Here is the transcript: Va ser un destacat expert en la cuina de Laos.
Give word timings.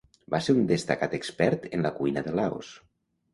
Va 0.33 0.37
ser 0.45 0.53
un 0.59 0.63
destacat 0.71 1.13
expert 1.17 1.67
en 1.79 1.85
la 1.89 1.93
cuina 1.99 2.25
de 2.29 2.35
Laos. 2.41 2.73